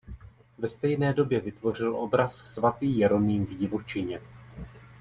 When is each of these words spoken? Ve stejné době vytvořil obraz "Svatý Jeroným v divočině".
Ve 0.57 0.67
stejné 0.69 1.13
době 1.13 1.39
vytvořil 1.39 1.95
obraz 1.95 2.37
"Svatý 2.53 2.97
Jeroným 2.97 3.45
v 3.45 3.53
divočině". 3.57 4.21